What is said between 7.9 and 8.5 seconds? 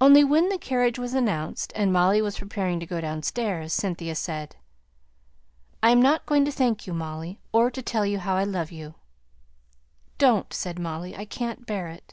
you how I